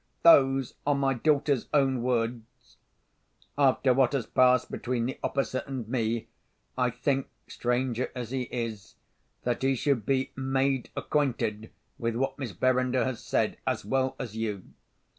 [0.23, 2.77] Those are my daughter's own words.
[3.55, 6.25] "After what has passed between the officer and me,
[6.75, 11.69] I think—stranger as he is—that he should be made acquainted
[11.99, 14.63] with what Miss Verinder has said, as well as you.